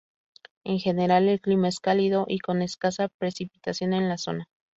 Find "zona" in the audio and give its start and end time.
4.17-4.49